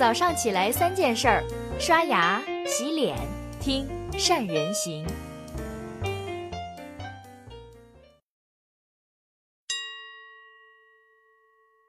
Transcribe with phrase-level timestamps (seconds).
[0.00, 1.44] 早上起来三件事儿：
[1.78, 3.18] 刷牙、洗脸、
[3.60, 5.06] 听善人行。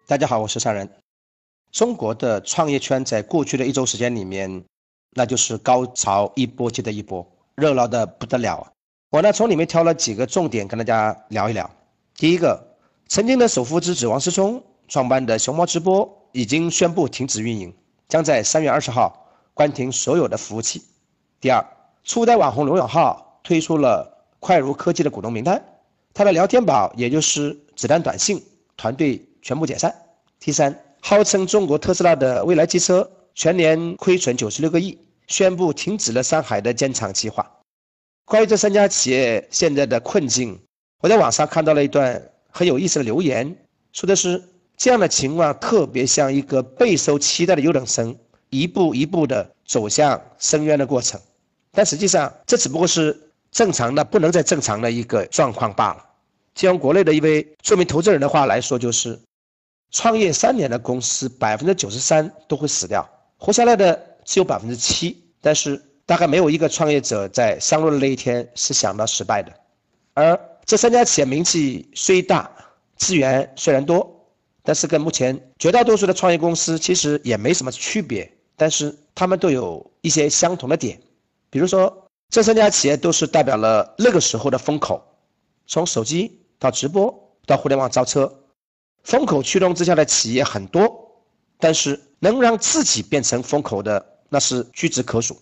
[0.05, 0.91] 大家好，我是善人。
[1.71, 4.61] 中国的创业圈在过去的一周时间里面，
[5.11, 7.25] 那就是高潮一波接着一波，
[7.55, 8.73] 热闹的不得了。
[9.09, 11.71] 我呢从里面挑了几个重点跟大家聊一聊。
[12.15, 12.75] 第一个，
[13.07, 17.73] 曾经的首富之子王思聪创办的熊猫直播已经宣布停止运营。
[18.11, 20.83] 将在三月二十号关停所有的服务器。
[21.39, 21.65] 第二，
[22.03, 25.63] 初代网红罗永浩推出了快如科技的股东名单，
[26.13, 28.43] 他的聊天宝也就是子弹短信
[28.75, 29.95] 团队全部解散。
[30.41, 37.49] 第三，号称中国特斯拉的未来汽车全年亏损九十六个亿，宣布停止了上海的建厂计划。
[38.25, 40.59] 关于这三家企业现在的困境，
[40.99, 43.55] 我在网上看到了一段很有意思的留言，
[43.93, 44.49] 说的是。
[44.81, 48.17] 这样的情况特别像一个备受期待的优等生，
[48.49, 51.21] 一步一步的走向深渊的过程，
[51.71, 53.15] 但实际上这只不过是
[53.51, 56.03] 正常的不能再正常的一个状况罢了。
[56.55, 59.19] 就用国内的一位著名投资人的话来说，就是
[59.91, 63.07] 创业三年的公司百分之九十三都会死掉，
[63.37, 65.15] 活下来的只有百分之七。
[65.41, 69.53] 但是大概没有一个创业者在上路的那一天是想到失败的。
[70.15, 72.49] 而这三家企业名气虽大，
[72.97, 74.17] 资源虽然多。
[74.63, 81.01] 但是跟目前绝大多数的创业公司其实也没什么区别，但是他们都有一些相同的点，
[81.49, 85.03] 比如说这三家企业都是代表了那个时候的风口，
[85.65, 87.11] 从手机到直播
[87.47, 88.31] 到互联网造车，
[89.03, 91.11] 风口驱动之下的企业很多，
[91.57, 95.35] 但是能让自己变成风口的那是屈指可数。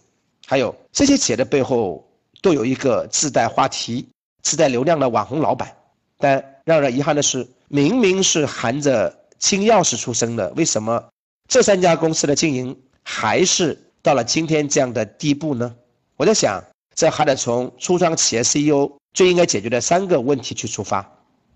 [0.47, 2.09] 还有这些企业的背后
[2.41, 4.07] 都有一个自带话题、
[4.41, 5.75] 自带流量的网红老板，
[6.17, 7.45] 但让人遗憾的是。
[7.71, 11.07] 明明是含着金钥匙出生的，为什么
[11.47, 15.75] 这三家公司的经营还是到了今天这样的地步呢？
[16.17, 16.63] 我在想，
[16.95, 21.07] 这还得从初创企业 CEO 最应该解决的三个问题去出发。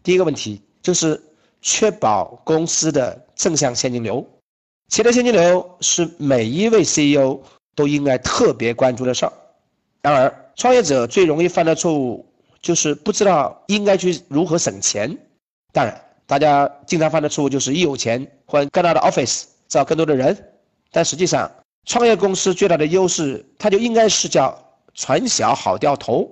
[0.04, 1.20] 第一个问题就是
[1.62, 4.24] 确保公司的正向现金流，
[4.90, 7.40] 企业的现金流是每一位 CEO
[7.74, 9.34] 都应该特别关注的事儿。
[10.04, 12.24] 然而，创业者最容易犯的错误
[12.62, 15.18] 就是不知道应该去如何省钱。
[15.74, 20.38] 当然，大家经常犯的错误就是一有钱换更大的 office，招更多的人。
[20.92, 21.52] 但实际上，
[21.86, 24.56] 创业公司最大的优势，它就应该是叫
[24.94, 26.30] 船小好掉头。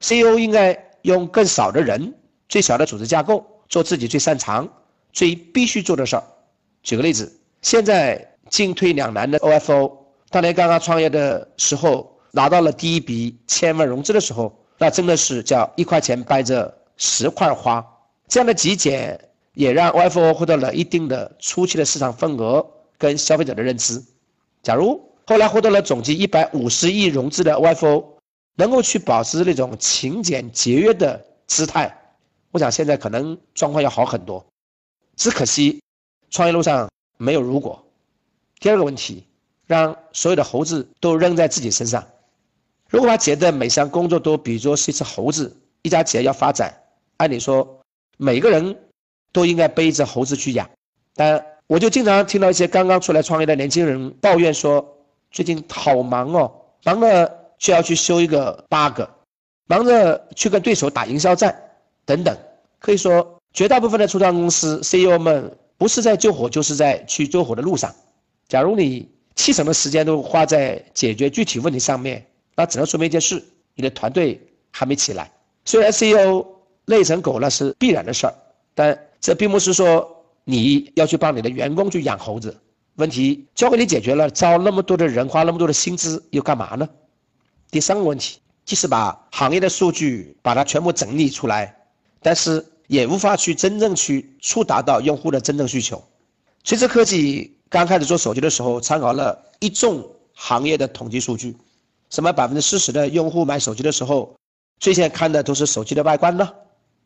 [0.00, 2.14] CEO 应该用更少的人、
[2.48, 4.68] 最小的组织架构，做自己最擅长、
[5.12, 6.22] 最必须做的事儿。
[6.84, 9.90] 举个例子，现在进退两难的 OFO，
[10.30, 17.84] 当年刚刚创业的时候，拿到了第一笔千万融资的时候，那真的是叫一块钱掰着十块花。
[18.28, 22.66] 这样的极简也让 OFO 获得了一定的初期的市场份额
[22.98, 24.02] 跟消费者的认知。
[24.62, 28.04] 假如后来获得了总计一百五十亿融资的 OFO
[28.56, 31.96] 能够去保持那种勤俭节约的姿态，
[32.50, 34.44] 我想现在可能状况要好很多。
[35.16, 35.82] 只可惜
[36.30, 37.84] 创业路上没有如果。
[38.58, 39.24] 第二个问题，
[39.66, 42.04] 让所有的猴子都扔在自己身上。
[42.88, 46.74] 如果把企业的每项工作都比作是一只猴子，一家企业要发展，
[47.18, 47.73] 按理说。
[48.16, 48.76] 每个人
[49.32, 50.68] 都应该背着猴子去养，
[51.14, 54.86] 但我就经常听到一些刚刚出来创业的年轻人抱怨说，
[55.30, 56.52] 最近好忙哦，
[56.84, 59.02] 忙着就要去修一个 bug，
[59.66, 61.58] 忙着去跟对手打营销战
[62.04, 62.36] 等等。
[62.78, 67.92] 可以说，绝大部分的初创公司 CEO 们不是在救火，就是在去救火的路上。
[68.46, 73.42] 假如你七成的时间都花在解决具体问题上面，那只能说明一件事：
[73.74, 75.32] 你的团队还没起来。
[75.64, 76.53] 虽然 CEO。
[76.86, 78.34] 累成狗那是必然的事儿，
[78.74, 82.56] 但这并不是说你要去帮你的员工去养猴子。
[82.96, 86.88] 问题交给你解决了，招那么多的人，花那么多的薪资又干嘛呢？
[87.70, 91.76] 第三个问题，即使把行业的数据把它全部整理出来，
[92.22, 96.00] 但是也无法去真正去触达到用户的真正需求。
[96.62, 101.56] 锤子科技刚开始做手机的时候，参考了一众行业的统计数据，
[102.10, 104.36] 什么百分之四十的用户买手机的时候，
[104.78, 106.48] 最先看的都是手机的外观呢？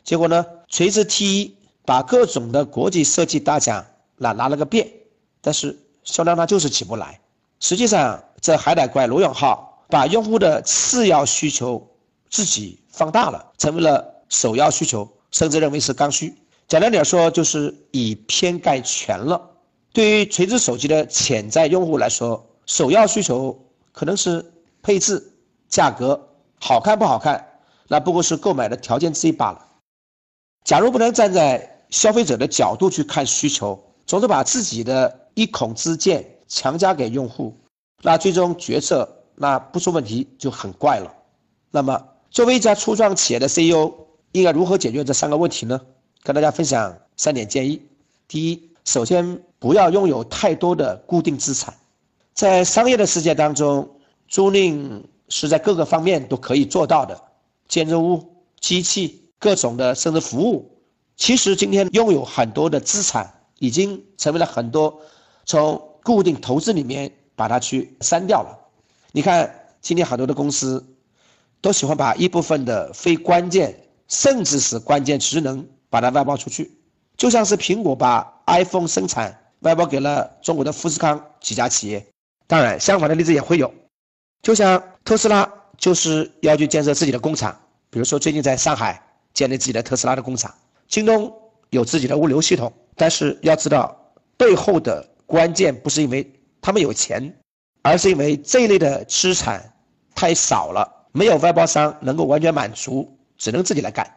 [0.08, 0.46] 结果呢？
[0.69, 3.84] 锤子 T 一把各种的国际设计大奖
[4.16, 4.88] 拿拿了个遍，
[5.43, 7.20] 但是销量它就是起不来。
[7.60, 11.87] 实际上，这还得怪罗永浩把用户的次要需求
[12.31, 16.34] 自己放大了，成为了首要需求，甚至认为是刚需。
[16.66, 19.38] 简单点说，就是以偏概全了。
[19.93, 23.62] 对于锤子手机的潜在用户来说，首要需求
[23.93, 24.43] 可能是
[24.81, 25.34] 配置、
[25.69, 26.19] 价格，
[26.58, 27.46] 好看不好看，
[27.88, 29.66] 那不过是购买的条件之一罢了。
[30.68, 37.56] 假如不能站在消费者的角度去看需求，总是把自己的一孔之见强加给用户，
[38.02, 41.10] 那最终决策那不出问题就很怪了。
[41.70, 41.98] 那么，
[42.30, 43.90] 作为一家初创企业的 CEO，
[44.32, 45.80] 应该如何解决这三个问题呢？
[46.22, 47.80] 跟大家分享三点建议。
[48.26, 51.72] 第一，首先不要拥有太多的固定资产。
[52.34, 53.88] 在商业的世界当中，
[54.28, 57.18] 租赁是在各个方面都可以做到的，
[57.66, 58.22] 建筑物、
[58.60, 60.75] 机器、各种的甚至服务。
[61.17, 65.00] 其实今天拥有很多的资产，已经成为了很多
[65.44, 68.56] 从固定投资里面把它去删掉了。
[69.12, 70.85] 你看，今天很多的公司
[71.61, 73.75] 都喜欢把一部分的非关键，
[74.06, 76.70] 甚至是关键职能把它外包出去，
[77.17, 82.06] 就像是苹果把 iPhone 生产外包给了中国的富士康几家企业。
[82.46, 83.75] 当然，相反的例子也会有，
[84.40, 89.02] 就像特斯拉就是要去建设自己的工厂，比如说最近在上海
[89.34, 90.54] 建立自己的特斯拉的工厂。
[90.86, 91.32] 京东
[91.70, 96.30] 有自己的物流系统，但是要知道背后的关键不是因为
[96.60, 97.38] 他们有钱，
[97.82, 99.75] 而是因为这一类的资产
[100.14, 104.10] 太少了，没有外包商能够完全满足，只能自己来干。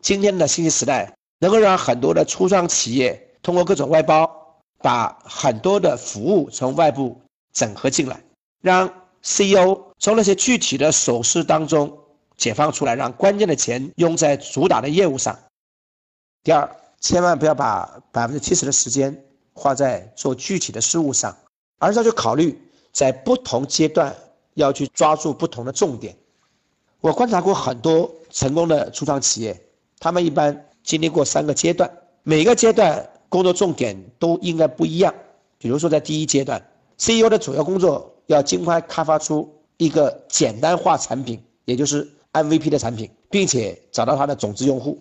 [0.00, 4.30] 今天的信息时代能够让很多的初创企业通过各种外包，
[4.78, 7.20] 把很多的服务从外部
[7.52, 8.22] 整合进来，
[8.60, 8.86] 让
[9.22, 11.98] CEO 从那些具体的琐事当中
[12.44, 15.34] 解放出来，让关键的钱用在主打的业务上。
[16.42, 16.68] 第二，
[17.00, 19.24] 千万不要把百分之七十的时间
[19.54, 21.34] 花在做具体的事务上，
[21.78, 22.60] 而是要去考虑
[22.92, 24.14] 在不同阶段
[24.52, 26.14] 要去抓住不同的重点。
[27.00, 29.58] 我观察过很多成功的初创企业，
[29.98, 31.90] 他们一般经历过三个阶段，
[32.24, 35.14] 每个阶段工作重点都应该不一样。
[35.56, 36.62] 比如说，在第一阶段
[36.98, 45.00] ，CEO 的主要工作要尽快开发出一个简单化产品，也就是 MVP 的产品，并且找到它的种子用户。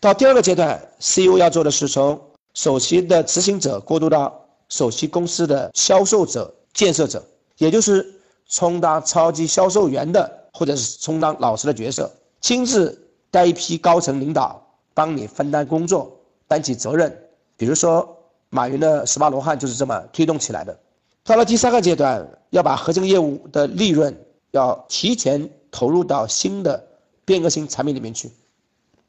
[0.00, 2.20] 到第二个阶段，CEO 要做的是从
[2.52, 4.38] 首席的执行者过渡到
[4.68, 7.24] 首席公司的销售者、建设者，
[7.56, 8.06] 也就是
[8.48, 13.00] 充当超级销售员的，或者是充当老师的角色，亲自
[13.30, 14.62] 带一批高层领导
[14.92, 16.14] 帮你分担工作、
[16.46, 17.10] 担起责任。
[17.56, 18.16] 比如说，
[18.50, 20.78] 马云的十八罗汉就是这么推动起来的。
[21.24, 24.14] 到了第三个阶段，要把核心业务的利润
[24.50, 26.86] 要提前投入到新的
[27.24, 28.30] 变革性产品里面去，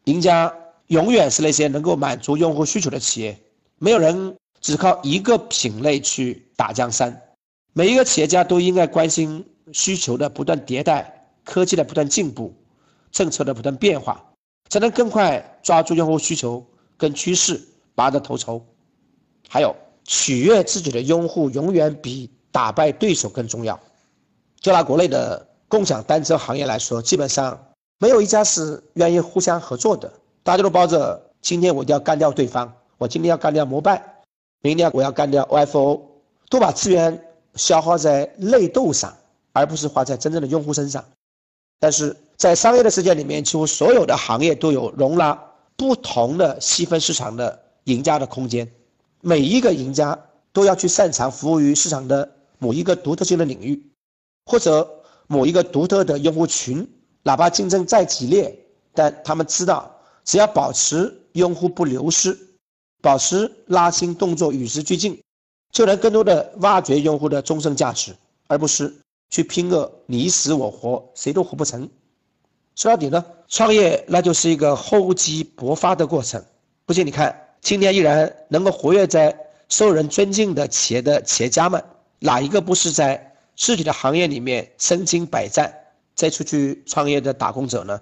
[0.06, 0.52] 赢家。
[0.88, 3.36] 永远是那些能够满足用户需求的企业，
[3.80, 7.20] 没有人只靠一个品类去打江山。
[7.74, 12.54] 每一个企业家都应该关心需求的不断迭代、科技的不断进步、
[13.12, 14.24] 政策的不断变化，
[14.70, 16.64] 才能更快抓住用户需求
[16.98, 17.60] 跟趋势，
[17.96, 18.64] 拔得头筹。
[19.50, 23.80] 还有，取悦自己的用户永远比打败对手更重要。
[24.60, 27.62] 就拿国内的共享单车行业来说，基本上
[27.98, 30.10] 没有一家是愿意互相合作的。
[30.42, 34.02] 大家都抱着今天我一定要干掉对方，我今天要干掉摩拜，
[34.62, 36.00] 明天我要干掉 OFO，
[36.50, 37.22] 都把资源
[37.56, 39.14] 消耗在内斗上，
[39.52, 41.04] 而不是花在真正的用户身上。
[41.78, 45.38] 但是在商业的世界里面，几乎所有的行业都有容纳
[45.76, 48.66] 不同的细分市场的赢家的空间，
[49.20, 50.18] 每一个赢家
[50.54, 53.92] 都要去擅长服务于市场的某一个独特性的领域，
[54.46, 54.90] 或者
[55.28, 56.88] 某一个独特的用户群，
[57.24, 58.58] 哪怕竞争再激烈，
[58.94, 59.92] 但他们知道。
[60.24, 62.36] 只要保持用户不流失，
[63.00, 65.22] 保持拉新动作与时俱进，
[65.72, 68.16] 就能更多的挖掘用户的终身价值，
[68.48, 68.92] 而不是
[69.30, 71.88] 去拼个你死我活，谁都活不成。
[72.76, 76.44] 说到底呢，创业那就是一个厚积薄发的过程。
[76.88, 79.38] 不信你看，今天依然能够活跃在
[79.70, 81.84] 受人尊敬的企业的企业家们，
[82.18, 85.74] 哪一个不是在自己的行业里面身经百战
[86.16, 88.02] 再出去创业的打工者呢？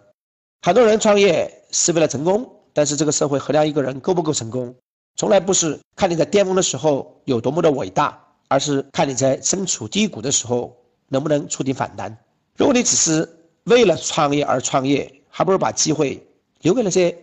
[0.62, 1.60] 很多人创业。
[1.76, 4.76] 是为了成功，但是这个社会衡量一个人够不够成功，
[5.16, 8.16] 从来不是看你在巅峰的时候有多么的伟大，
[8.48, 12.16] 而是看你在身处低谷的时候能不能触底反弹。
[12.56, 13.28] 如果你只是
[13.64, 16.24] 为了创业而创业，还不如把机会
[16.62, 17.18] 留给那些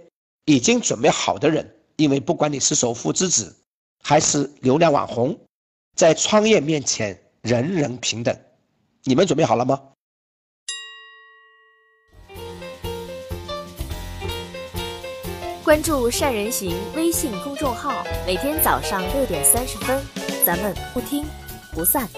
[0.46, 1.76] 已经准备好的人。
[1.94, 3.54] 因为不管你是首富之子，
[4.02, 5.38] 还是流量网红，
[5.94, 8.36] 在创业面前人人平等。
[9.04, 9.80] 你们准备好了吗？
[15.62, 20.04] 关注善人行微信公众号，每天早上六点三十分，
[20.44, 21.24] 咱们不听
[21.72, 22.08] 不散。